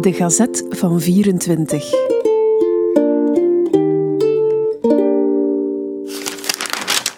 [0.00, 1.90] De Gazet van 24.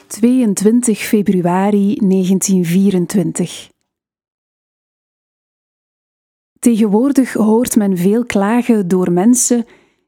[0.09, 3.71] ...22 februari 1924.
[6.59, 9.65] Tegenwoordig hoort men veel klagen door mensen...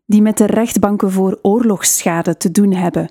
[0.07, 3.11] ...die met de rechtbanken voor oorlogsschade te doen hebben...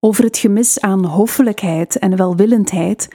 [0.00, 3.08] ...over het gemis aan hoffelijkheid en welwillendheid...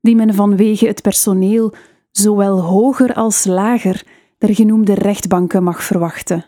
[0.00, 1.72] ...die men vanwege het personeel
[2.10, 4.11] zowel hoger als lager
[4.42, 6.44] der genoemde rechtbanken mag verwachten.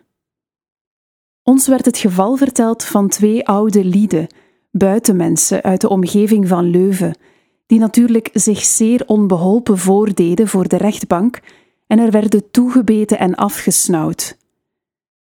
[1.42, 4.26] Ons werd het geval verteld van twee oude lieden,
[4.70, 7.18] buitenmensen uit de omgeving van Leuven,
[7.66, 11.40] die natuurlijk zich zeer onbeholpen voordeden voor de rechtbank
[11.86, 14.36] en er werden toegebeten en afgesnauwd.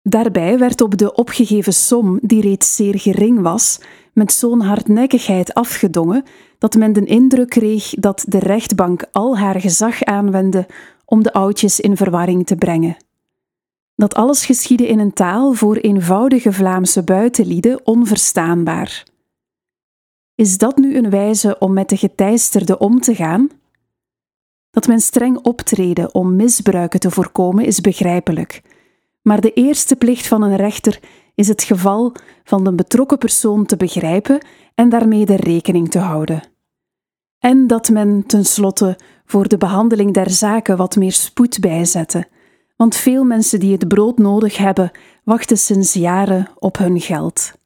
[0.02, 3.80] Daarbij werd op de opgegeven som, die reeds zeer gering was,
[4.12, 6.24] met zo'n hardnekkigheid afgedongen
[6.58, 10.66] dat men de indruk kreeg dat de rechtbank al haar gezag aanwendde
[11.10, 12.96] om de oudjes in verwarring te brengen.
[13.94, 19.04] Dat alles geschiedde in een taal voor eenvoudige Vlaamse buitenlieden onverstaanbaar.
[20.34, 23.48] Is dat nu een wijze om met de geteisterde om te gaan?
[24.70, 28.62] Dat men streng optreden om misbruiken te voorkomen is begrijpelijk,
[29.22, 31.00] maar de eerste plicht van een rechter
[31.34, 32.12] is het geval
[32.44, 36.42] van de betrokken persoon te begrijpen en daarmee de rekening te houden.
[37.38, 42.28] En dat men tenslotte voor de behandeling der zaken wat meer spoed bijzette,
[42.76, 44.90] want veel mensen die het brood nodig hebben,
[45.24, 47.57] wachten sinds jaren op hun geld.